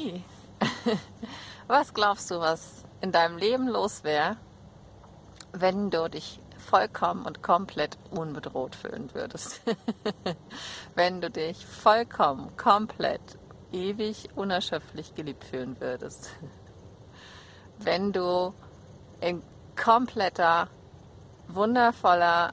nie. 0.00 0.24
Was 1.66 1.94
glaubst 1.94 2.30
du, 2.30 2.40
was 2.40 2.84
in 3.00 3.12
deinem 3.12 3.38
Leben 3.38 3.68
los 3.68 4.02
wäre, 4.02 4.36
wenn 5.52 5.90
du 5.90 6.08
dich 6.08 6.40
vollkommen 6.58 7.24
und 7.24 7.42
komplett 7.42 7.96
unbedroht 8.10 8.74
fühlen 8.74 9.08
würdest? 9.14 9.60
wenn 10.94 11.20
du 11.20 11.30
dich 11.30 11.64
vollkommen, 11.64 12.56
komplett, 12.56 13.20
ewig, 13.72 14.28
unerschöpflich 14.34 15.14
geliebt 15.14 15.44
fühlen 15.44 15.76
würdest? 15.80 16.30
wenn 17.78 18.12
du 18.12 18.52
in 19.20 19.42
kompletter, 19.76 20.68
wundervoller, 21.46 22.52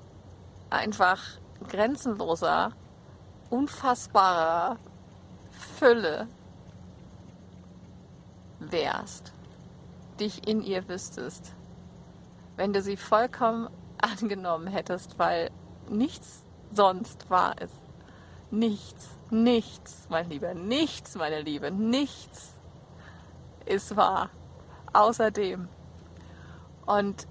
einfach 0.69 1.21
grenzenloser, 1.67 2.71
unfassbarer 3.49 4.77
Fülle 5.79 6.27
wärst, 8.59 9.33
dich 10.19 10.47
in 10.47 10.61
ihr 10.61 10.87
wüsstest, 10.87 11.53
wenn 12.55 12.73
du 12.73 12.81
sie 12.81 12.97
vollkommen 12.97 13.69
angenommen 14.01 14.67
hättest, 14.67 15.17
weil 15.19 15.51
nichts 15.89 16.43
sonst 16.71 17.29
wahr 17.29 17.59
ist. 17.61 17.73
Nichts, 18.49 19.09
nichts, 19.29 20.07
mein 20.09 20.29
Lieber, 20.29 20.53
nichts, 20.53 21.15
meine 21.15 21.41
Liebe, 21.41 21.71
nichts 21.71 22.53
ist 23.65 23.95
wahr. 23.95 24.29
Außerdem. 24.93 25.67
Und 26.85 27.27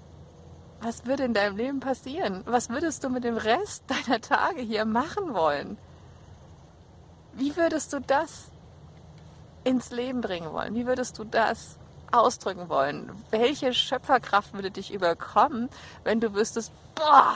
was 0.79 1.05
würde 1.05 1.23
in 1.23 1.33
deinem 1.33 1.57
Leben 1.57 1.79
passieren? 1.79 2.43
Was 2.45 2.69
würdest 2.69 3.03
du 3.03 3.09
mit 3.09 3.23
dem 3.23 3.37
Rest 3.37 3.83
deiner 3.87 4.21
Tage 4.21 4.61
hier 4.61 4.85
machen 4.85 5.33
wollen? 5.33 5.77
Wie 7.33 7.55
würdest 7.55 7.93
du 7.93 7.99
das 7.99 8.51
ins 9.63 9.91
Leben 9.91 10.21
bringen 10.21 10.51
wollen? 10.53 10.75
Wie 10.75 10.85
würdest 10.85 11.17
du 11.19 11.23
das 11.23 11.77
ausdrücken 12.11 12.69
wollen? 12.69 13.11
Welche 13.31 13.73
Schöpferkraft 13.73 14.53
würde 14.53 14.71
dich 14.71 14.93
überkommen, 14.93 15.69
wenn 16.03 16.19
du 16.19 16.33
wüsstest, 16.33 16.71
boah, 16.95 17.35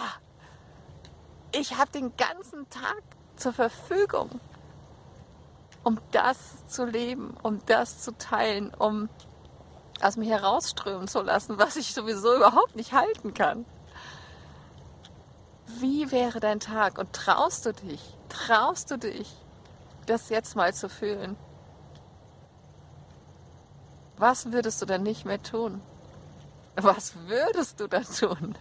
ich 1.53 1.77
habe 1.77 1.91
den 1.91 2.15
ganzen 2.15 2.69
Tag 2.69 3.01
zur 3.35 3.53
Verfügung, 3.53 4.39
um 5.83 5.99
das 6.11 6.65
zu 6.67 6.85
leben, 6.85 7.35
um 7.43 7.59
das 7.65 8.01
zu 8.01 8.17
teilen, 8.17 8.73
um 8.73 9.09
aus 10.01 10.17
mir 10.17 10.29
herausströmen 10.29 11.07
zu 11.07 11.21
lassen, 11.21 11.57
was 11.59 11.75
ich 11.75 11.93
sowieso 11.93 12.35
überhaupt 12.35 12.75
nicht 12.75 12.93
halten 12.93 13.33
kann. 13.33 13.65
Wie 15.79 16.11
wäre 16.11 16.39
dein 16.39 16.59
Tag? 16.59 16.97
Und 16.97 17.13
traust 17.13 17.65
du 17.65 17.73
dich, 17.73 18.01
traust 18.29 18.91
du 18.91 18.97
dich, 18.97 19.31
das 20.05 20.29
jetzt 20.29 20.55
mal 20.55 20.73
zu 20.73 20.89
fühlen? 20.89 21.35
Was 24.21 24.51
würdest 24.51 24.79
du 24.79 24.85
dann 24.85 25.01
nicht 25.01 25.25
mehr 25.25 25.41
tun? 25.41 25.81
Was 26.75 27.15
würdest 27.25 27.79
du 27.79 27.87
dann 27.87 28.03
tun? 28.03 28.55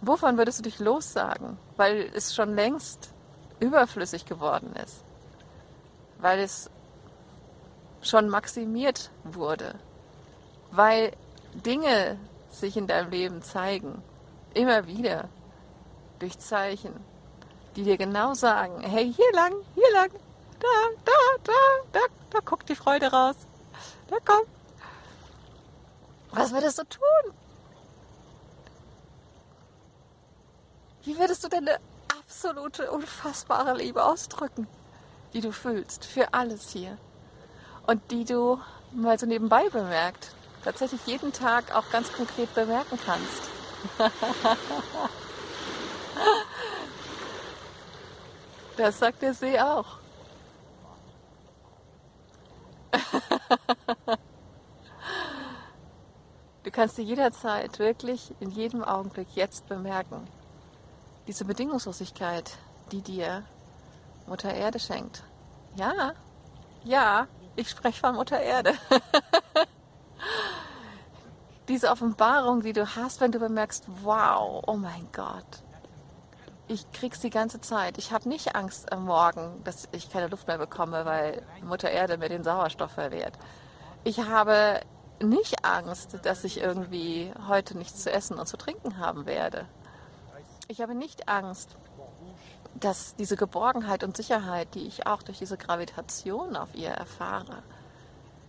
Wovon 0.00 0.36
würdest 0.36 0.58
du 0.58 0.62
dich 0.64 0.80
lossagen? 0.80 1.58
Weil 1.76 2.10
es 2.12 2.34
schon 2.34 2.56
längst 2.56 3.12
überflüssig 3.60 4.26
geworden 4.26 4.74
ist. 4.84 5.04
Weil 6.18 6.40
es 6.40 6.70
schon 8.02 8.28
maximiert 8.28 9.12
wurde, 9.22 9.76
weil 10.72 11.12
Dinge 11.64 12.18
sich 12.50 12.76
in 12.76 12.88
deinem 12.88 13.12
Leben 13.12 13.42
zeigen, 13.42 14.02
immer 14.54 14.88
wieder 14.88 15.28
durch 16.18 16.36
Zeichen, 16.40 16.94
die 17.76 17.84
dir 17.84 17.96
genau 17.96 18.34
sagen, 18.34 18.80
hey, 18.80 19.12
hier 19.12 19.32
lang, 19.34 19.54
hier 19.76 19.92
lang, 19.92 20.10
da, 20.58 20.68
da, 21.04 21.12
da, 21.44 21.52
da, 21.92 22.00
da 22.30 22.40
guckt 22.40 22.68
die 22.68 22.74
Freude 22.74 23.12
raus, 23.12 23.36
da 24.08 24.16
komm. 24.24 24.46
Was 26.32 26.52
würdest 26.52 26.78
du 26.78 26.84
tun? 26.84 27.34
Wie 31.04 31.18
würdest 31.18 31.44
du 31.44 31.48
deine 31.48 31.78
absolute, 32.18 32.90
unfassbare 32.90 33.76
Liebe 33.76 34.04
ausdrücken, 34.04 34.66
die 35.32 35.40
du 35.40 35.52
fühlst 35.52 36.04
für 36.04 36.32
alles 36.32 36.70
hier? 36.70 36.98
und 37.86 38.10
die 38.10 38.24
du 38.24 38.60
mal 38.92 39.16
so 39.18 39.26
nebenbei 39.26 39.68
bemerkt, 39.68 40.30
tatsächlich 40.62 41.00
jeden 41.06 41.32
Tag 41.32 41.74
auch 41.74 41.90
ganz 41.90 42.12
konkret 42.12 42.54
bemerken 42.54 42.98
kannst. 43.04 43.42
das 48.76 48.98
sagt 48.98 49.22
der 49.22 49.34
See 49.34 49.60
auch. 49.60 49.98
Du 56.64 56.70
kannst 56.70 56.96
dir 56.96 57.04
jederzeit, 57.04 57.78
wirklich 57.78 58.34
in 58.40 58.50
jedem 58.50 58.82
Augenblick 58.82 59.28
jetzt 59.34 59.68
bemerken, 59.68 60.26
diese 61.26 61.44
Bedingungslosigkeit, 61.44 62.56
die 62.90 63.02
dir 63.02 63.44
Mutter 64.26 64.52
Erde 64.52 64.78
schenkt. 64.78 65.22
Ja, 65.76 66.14
ja, 66.82 67.28
ich 67.56 67.68
spreche 67.68 68.00
von 68.00 68.14
Mutter 68.14 68.40
Erde. 68.40 68.72
Diese 71.68 71.90
Offenbarung, 71.90 72.62
die 72.62 72.72
du 72.72 72.96
hast, 72.96 73.20
wenn 73.20 73.32
du 73.32 73.38
bemerkst, 73.38 73.84
wow, 74.02 74.62
oh 74.66 74.76
mein 74.76 75.08
Gott, 75.12 75.63
ich 76.68 76.90
krieg's 76.92 77.20
die 77.20 77.30
ganze 77.30 77.60
Zeit. 77.60 77.98
Ich 77.98 78.12
habe 78.12 78.28
nicht 78.28 78.56
Angst 78.56 78.90
am 78.92 79.04
Morgen, 79.04 79.62
dass 79.64 79.88
ich 79.92 80.10
keine 80.10 80.28
Luft 80.28 80.46
mehr 80.46 80.58
bekomme, 80.58 81.04
weil 81.04 81.42
Mutter 81.62 81.90
Erde 81.90 82.16
mir 82.16 82.28
den 82.28 82.44
Sauerstoff 82.44 82.92
verwehrt. 82.92 83.38
Ich 84.04 84.20
habe 84.20 84.80
nicht 85.20 85.64
Angst, 85.64 86.18
dass 86.22 86.44
ich 86.44 86.60
irgendwie 86.60 87.32
heute 87.48 87.76
nichts 87.76 88.02
zu 88.02 88.10
essen 88.10 88.38
und 88.38 88.46
zu 88.46 88.56
trinken 88.56 88.98
haben 88.98 89.26
werde. 89.26 89.66
Ich 90.68 90.80
habe 90.80 90.94
nicht 90.94 91.28
Angst, 91.28 91.76
dass 92.74 93.14
diese 93.16 93.36
Geborgenheit 93.36 94.02
und 94.02 94.16
Sicherheit, 94.16 94.74
die 94.74 94.86
ich 94.86 95.06
auch 95.06 95.22
durch 95.22 95.38
diese 95.38 95.56
Gravitation 95.56 96.56
auf 96.56 96.74
ihr 96.74 96.90
erfahre, 96.90 97.62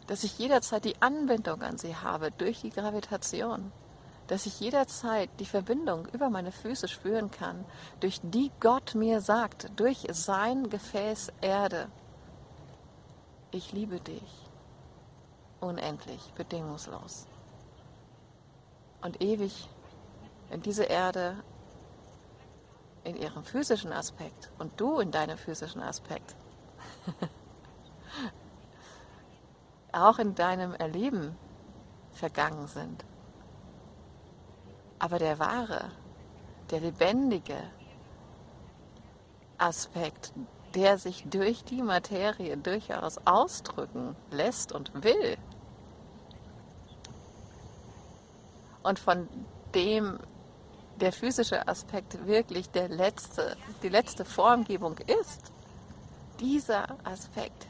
dass 0.08 0.24
ich 0.24 0.38
jederzeit 0.40 0.86
die 0.86 1.02
Anbindung 1.02 1.62
an 1.62 1.78
sie 1.78 1.96
habe 1.96 2.31
durch 2.31 2.62
die 2.62 2.70
Gravitation, 2.70 3.72
dass 4.28 4.46
ich 4.46 4.59
jederzeit 4.59 5.30
die 5.40 5.46
Verbindung 5.46 6.08
über 6.08 6.30
meine 6.30 6.52
Füße 6.52 6.88
spüren 6.88 7.31
kann, 7.31 7.66
durch 8.00 8.19
die 8.24 8.52
Gott 8.59 8.96
mir 8.96 9.22
sagt, 9.22 9.69
durch 9.75 10.08
sein 10.12 10.69
Gefäß 10.69 11.31
Erde, 11.41 11.90
ich 13.52 13.72
liebe 13.72 14.00
dich 14.00 14.50
unendlich, 15.59 16.34
bedingungslos 16.36 17.28
und 19.02 19.22
ewig 19.22 19.69
in 20.50 20.62
diese 20.62 20.84
Erde 20.84 21.44
in 23.03 23.16
ihrem 23.16 23.44
physischen 23.44 23.94
Aspekt 23.94 24.52
und 24.57 24.80
du 24.80 25.00
in 25.00 25.12
deinem 25.12 25.38
physischen 25.38 25.81
Aspekt. 25.81 26.36
auch 29.96 30.19
in 30.19 30.36
deinem 30.36 30.74
Erleben 30.74 31.36
vergangen 32.12 32.68
sind. 32.68 33.06
Aber 35.00 35.19
der 35.19 35.39
wahre, 35.39 35.91
der 36.72 36.79
lebendige 36.79 37.57
Aspekt, 39.57 40.33
der 40.73 40.97
sich 40.97 41.25
durch 41.29 41.63
die 41.63 41.81
Materie 41.81 42.57
durchaus 42.57 43.17
ausdrücken 43.25 44.16
lässt 44.31 44.72
und 44.72 45.03
will, 45.03 45.38
und 48.83 49.00
von 49.00 49.27
dem 49.74 50.19
der 51.01 51.12
physische 51.12 51.68
Aspekt 51.68 52.25
wirklich 52.25 52.69
der 52.69 52.88
letzte, 52.88 53.57
die 53.83 53.89
letzte 53.89 54.24
Formgebung 54.24 54.98
ist, 55.00 55.51
dieser 56.39 56.95
Aspekt 57.03 57.68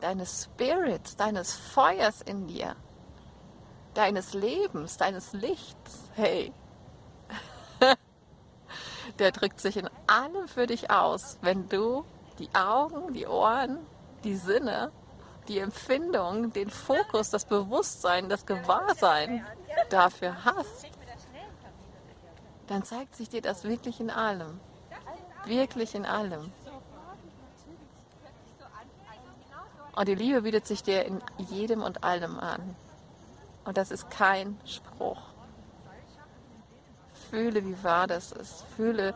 deines 0.00 0.44
Spirits, 0.44 1.16
deines 1.16 1.54
Feuers 1.54 2.22
in 2.22 2.46
dir, 2.46 2.76
deines 3.98 4.32
Lebens, 4.32 4.96
deines 4.96 5.32
Lichts, 5.32 6.10
hey, 6.14 6.52
der 9.18 9.32
drückt 9.32 9.60
sich 9.60 9.76
in 9.76 9.90
allem 10.06 10.46
für 10.46 10.66
dich 10.66 10.90
aus, 10.90 11.36
wenn 11.42 11.68
du 11.68 12.04
die 12.38 12.48
Augen, 12.54 13.12
die 13.12 13.26
Ohren, 13.26 13.78
die 14.22 14.36
Sinne, 14.36 14.92
die 15.48 15.58
Empfindung, 15.58 16.52
den 16.52 16.70
Fokus, 16.70 17.30
das 17.30 17.44
Bewusstsein, 17.44 18.28
das 18.28 18.46
Gewahrsein 18.46 19.44
dafür 19.90 20.44
hast 20.44 20.86
dann 22.68 22.84
zeigt 22.84 23.16
sich 23.16 23.28
dir 23.28 23.40
das 23.40 23.64
wirklich 23.64 23.98
in 23.98 24.10
allem. 24.10 24.60
Wirklich 25.46 25.94
in 25.94 26.04
allem. 26.04 26.52
Und 29.96 30.08
die 30.08 30.14
Liebe 30.14 30.42
bietet 30.42 30.66
sich 30.66 30.82
dir 30.82 31.04
in 31.04 31.20
jedem 31.38 31.82
und 31.82 32.04
allem 32.04 32.38
an. 32.38 32.76
Und 33.68 33.76
das 33.76 33.90
ist 33.90 34.08
kein 34.08 34.58
Spruch. 34.64 35.20
Fühle, 37.28 37.62
wie 37.66 37.84
wahr 37.84 38.06
das 38.06 38.32
ist. 38.32 38.64
Fühle, 38.74 39.12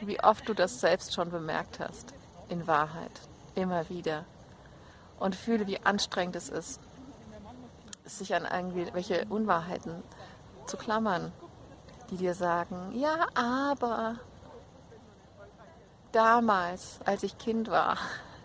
wie 0.00 0.20
oft 0.20 0.48
du 0.48 0.52
das 0.52 0.80
selbst 0.80 1.14
schon 1.14 1.30
bemerkt 1.30 1.78
hast. 1.78 2.12
In 2.48 2.66
Wahrheit. 2.66 3.12
Immer 3.54 3.88
wieder. 3.88 4.24
und 5.20 5.36
fühle, 5.36 5.68
wie 5.68 5.80
anstrengend 5.80 6.34
es 6.34 6.48
ist, 6.48 6.80
sich 8.04 8.34
an 8.34 8.44
irgendwelche 8.44 9.26
Unwahrheiten 9.28 10.02
zu 10.66 10.76
klammern, 10.76 11.32
die 12.10 12.16
dir 12.16 12.34
sagen, 12.34 12.90
ja, 12.96 13.28
aber 13.34 14.16
damals, 16.10 16.98
als 17.04 17.22
ich 17.22 17.38
Kind 17.38 17.70
war, 17.70 17.96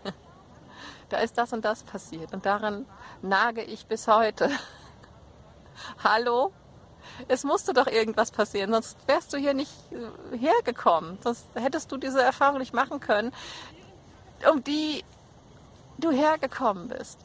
da 1.08 1.18
ist 1.18 1.36
das 1.38 1.52
und 1.52 1.64
das 1.64 1.82
passiert 1.82 2.32
und 2.32 2.46
daran 2.46 2.86
nage 3.20 3.64
ich 3.64 3.86
bis 3.86 4.06
heute. 4.06 4.48
Hallo? 6.02 6.52
Es 7.28 7.44
musste 7.44 7.72
doch 7.72 7.86
irgendwas 7.86 8.30
passieren, 8.30 8.72
sonst 8.72 8.96
wärst 9.06 9.32
du 9.32 9.38
hier 9.38 9.54
nicht 9.54 9.72
äh, 9.92 10.38
hergekommen. 10.38 11.18
Sonst 11.22 11.46
hättest 11.54 11.90
du 11.92 11.96
diese 11.96 12.22
Erfahrung 12.22 12.58
nicht 12.58 12.74
machen 12.74 13.00
können, 13.00 13.32
um 14.50 14.62
die 14.62 15.04
du 15.98 16.10
hergekommen 16.10 16.88
bist. 16.88 17.18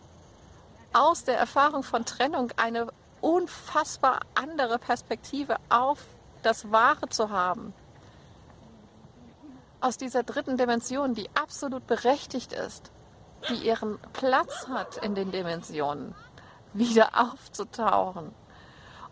Aus 0.93 1.23
der 1.23 1.37
Erfahrung 1.37 1.83
von 1.83 2.05
Trennung 2.05 2.51
eine 2.57 2.87
unfassbar 3.21 4.21
andere 4.35 4.79
Perspektive 4.79 5.57
auf 5.69 5.99
das 6.43 6.71
Wahre 6.71 7.09
zu 7.09 7.29
haben. 7.29 7.73
Aus 9.81 9.97
dieser 9.97 10.23
dritten 10.23 10.57
Dimension, 10.57 11.13
die 11.13 11.29
absolut 11.35 11.85
berechtigt 11.87 12.53
ist, 12.53 12.91
die 13.49 13.55
ihren 13.55 13.99
Platz 14.13 14.67
hat 14.67 14.97
in 14.97 15.15
den 15.15 15.31
Dimensionen, 15.31 16.15
wieder 16.73 17.09
aufzutauchen. 17.13 18.33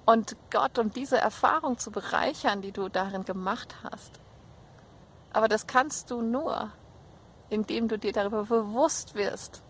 Und 0.06 0.36
Gott, 0.52 0.78
um 0.80 0.92
diese 0.92 1.18
Erfahrung 1.18 1.78
zu 1.78 1.92
bereichern, 1.92 2.62
die 2.62 2.72
du 2.72 2.90
darin 2.90 3.24
gemacht 3.24 3.76
hast. 3.84 4.20
Aber 5.32 5.48
das 5.48 5.66
kannst 5.66 6.12
du 6.12 6.22
nur, 6.22 6.72
indem 7.50 7.88
du 7.88 7.98
dir 7.98 8.12
darüber 8.12 8.44
bewusst 8.44 9.16
wirst, 9.16 9.64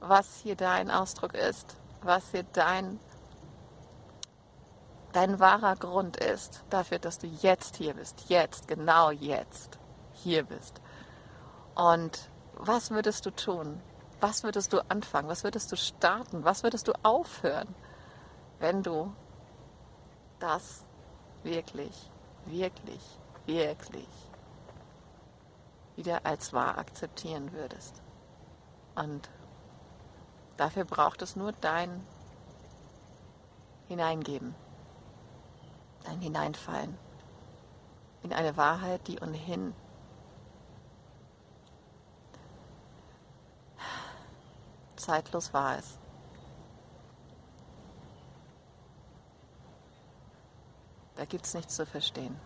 was 0.00 0.40
hier 0.42 0.56
dein 0.56 0.90
Ausdruck 0.90 1.34
ist, 1.34 1.76
was 2.00 2.30
hier 2.30 2.42
dein, 2.52 2.98
dein 5.12 5.38
wahrer 5.38 5.76
Grund 5.76 6.16
ist 6.16 6.64
dafür, 6.70 6.98
dass 6.98 7.18
du 7.18 7.26
jetzt 7.26 7.76
hier 7.76 7.94
bist, 7.94 8.28
jetzt, 8.28 8.66
genau 8.66 9.10
jetzt 9.10 9.78
hier 10.12 10.44
bist. 10.44 10.80
Und 11.74 12.30
was 12.54 12.90
würdest 12.90 13.26
du 13.26 13.30
tun? 13.30 13.80
Was 14.22 14.44
würdest 14.44 14.72
du 14.72 14.78
anfangen? 14.88 15.28
Was 15.28 15.42
würdest 15.42 15.72
du 15.72 15.76
starten? 15.76 16.44
Was 16.44 16.62
würdest 16.62 16.86
du 16.86 16.92
aufhören, 17.02 17.74
wenn 18.60 18.84
du 18.84 19.12
das 20.38 20.84
wirklich, 21.42 22.08
wirklich, 22.44 23.00
wirklich 23.46 24.06
wieder 25.96 26.24
als 26.24 26.52
wahr 26.52 26.78
akzeptieren 26.78 27.52
würdest? 27.52 28.00
Und 28.94 29.28
dafür 30.56 30.84
braucht 30.84 31.20
es 31.22 31.34
nur 31.34 31.50
dein 31.50 32.06
Hineingeben, 33.88 34.54
dein 36.04 36.20
Hineinfallen 36.20 36.96
in 38.22 38.32
eine 38.32 38.56
Wahrheit, 38.56 39.08
die 39.08 39.18
ohnehin 39.18 39.74
zeitlos 45.02 45.52
war 45.52 45.78
es. 45.78 45.98
Da 51.16 51.24
gibt 51.24 51.44
es 51.44 51.54
nichts 51.54 51.76
zu 51.76 51.86
verstehen. 51.86 52.38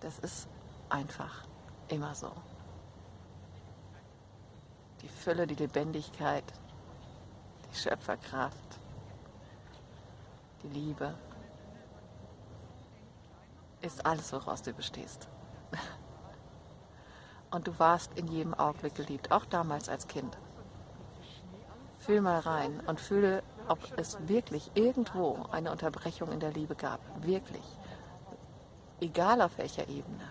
Das 0.00 0.18
ist 0.18 0.48
einfach 0.88 1.44
immer 1.88 2.14
so. 2.14 2.32
Die 5.02 5.08
Fülle, 5.08 5.46
die 5.46 5.54
Lebendigkeit, 5.54 6.44
die 7.70 7.76
Schöpferkraft, 7.76 8.80
die 10.62 10.68
Liebe 10.68 11.14
ist 13.80 14.04
alles, 14.04 14.32
woraus 14.32 14.62
du 14.62 14.72
bestehst. 14.72 15.28
Und 17.50 17.68
du 17.68 17.78
warst 17.78 18.12
in 18.18 18.26
jedem 18.26 18.54
Augenblick 18.54 18.96
geliebt, 18.96 19.30
auch 19.30 19.44
damals 19.44 19.88
als 19.88 20.08
Kind. 20.08 20.36
Fühl 22.08 22.22
mal 22.22 22.38
rein 22.38 22.80
und 22.86 23.00
fühle, 23.00 23.42
ob 23.68 23.80
es 23.98 24.16
wirklich 24.26 24.70
irgendwo 24.72 25.44
eine 25.50 25.70
Unterbrechung 25.70 26.32
in 26.32 26.40
der 26.40 26.52
Liebe 26.52 26.74
gab. 26.74 27.00
Wirklich. 27.22 27.62
Egal 28.98 29.42
auf 29.42 29.58
welcher 29.58 29.86
Ebene. 29.90 30.24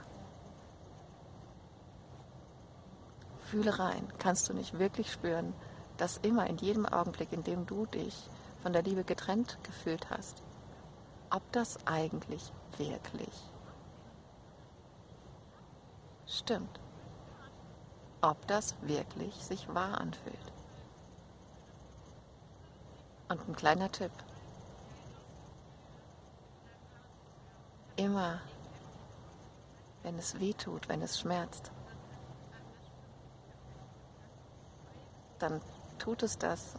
Fühle 3.42 3.78
rein. 3.78 4.12
Kannst 4.18 4.50
du 4.50 4.56
nicht 4.56 4.80
wirklich 4.80 5.12
spüren, 5.12 5.54
dass 5.98 6.18
immer 6.18 6.48
in 6.48 6.58
jedem 6.58 6.88
Augenblick, 6.88 7.32
in 7.32 7.44
dem 7.44 7.68
du 7.68 7.86
dich 7.86 8.28
von 8.64 8.74
der 8.74 8.82
Liebe 8.82 9.04
getrennt 9.04 9.60
gefühlt 9.62 10.10
hast, 10.10 10.42
ob 11.30 11.44
das 11.52 11.78
eigentlich 11.86 12.52
wirklich 12.80 13.52
stimmt. 16.26 16.80
Ob 18.22 18.48
das 18.48 18.74
wirklich 18.82 19.36
sich 19.36 19.72
wahr 19.76 20.02
anfühlt. 20.02 20.57
Und 23.30 23.48
ein 23.48 23.56
kleiner 23.56 23.92
Tipp. 23.92 24.12
Immer, 27.98 28.40
wenn 30.04 30.18
es 30.18 30.40
weh 30.40 30.54
tut, 30.54 30.88
wenn 30.88 31.02
es 31.02 31.20
schmerzt, 31.20 31.72
dann 35.40 35.62
tut 36.00 36.24
es 36.24 36.38
das, 36.38 36.76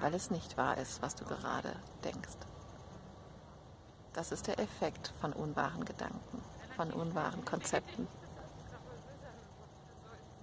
weil 0.00 0.14
es 0.14 0.30
nicht 0.30 0.56
wahr 0.56 0.78
ist, 0.78 1.02
was 1.02 1.14
du 1.14 1.24
gerade 1.24 1.74
denkst. 2.02 2.38
Das 4.12 4.30
ist 4.32 4.46
der 4.46 4.58
Effekt 4.60 5.12
von 5.20 5.32
unwahren 5.32 5.84
Gedanken, 5.84 6.42
von 6.76 6.92
unwahren 6.92 7.44
Konzepten, 7.44 8.06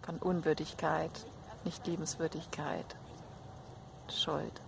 von 0.02 0.18
Unwürdigkeit, 0.18 1.26
Nicht-Liebenswürdigkeit, 1.64 2.96
Schuld. 4.10 4.62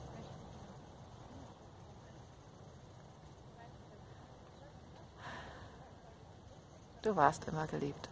Du 7.04 7.18
warst 7.18 7.46
immer 7.50 7.68
geliebt. 7.68 8.10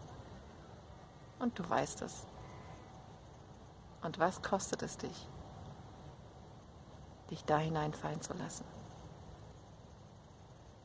Und 1.40 1.58
du 1.58 1.68
weißt 1.68 2.02
es. 2.02 2.28
Und 4.04 4.20
was 4.20 4.42
kostet 4.42 4.84
es 4.84 4.98
dich, 4.98 5.28
dich 7.30 7.46
da 7.46 7.58
hineinfallen 7.58 8.22
zu 8.22 8.34
lassen? 8.34 8.66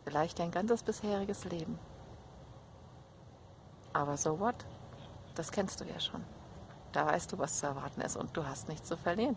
Vielleicht 0.05 0.39
dein 0.39 0.53
ganzes 0.53 0.85
bisheriges 0.85 1.45
Leben. 1.47 1.81
Aber 3.93 4.17
so 4.17 4.39
what? 4.39 4.65
Das 5.35 5.51
kennst 5.51 5.81
du 5.81 5.85
ja 5.85 5.99
schon. 5.99 6.25
Da 6.93 7.07
weißt 7.07 7.33
du, 7.33 7.39
was 7.39 7.59
zu 7.59 7.67
erwarten 7.67 8.03
ist 8.03 8.17
und 8.17 8.37
du 8.37 8.47
hast 8.47 8.69
nichts 8.69 8.89
zu 8.89 8.97
verlieren. 8.97 9.37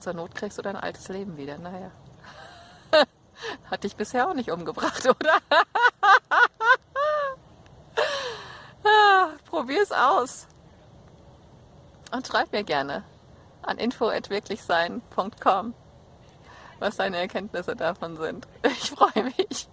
Zur 0.00 0.14
Not 0.14 0.34
kriegst 0.34 0.56
du 0.56 0.62
dein 0.62 0.76
altes 0.76 1.08
Leben 1.08 1.36
wieder. 1.36 1.58
Naja. 1.58 1.90
Hat 3.70 3.84
dich 3.84 3.94
bisher 3.94 4.26
auch 4.26 4.34
nicht 4.34 4.50
umgebracht, 4.50 5.06
oder? 5.06 5.38
Es 9.86 9.92
aus. 9.92 10.46
Und 12.12 12.26
schreib 12.26 12.52
mir 12.52 12.64
gerne 12.64 13.04
an 13.62 13.78
info.wirklichsein.com, 13.78 15.74
was 16.78 16.96
deine 16.96 17.16
Erkenntnisse 17.18 17.74
davon 17.74 18.16
sind. 18.16 18.46
Ich 18.62 18.90
freue 18.90 19.24
mich. 19.24 19.68